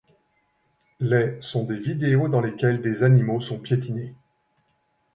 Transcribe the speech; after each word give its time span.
Les' 0.99 1.37
sont 1.41 1.63
des 1.63 1.77
vidéos 1.77 2.27
dans 2.27 2.41
lesquelles 2.41 2.81
des 2.81 3.03
animaux 3.03 3.39
sont 3.39 3.59
piétinés. 3.59 4.15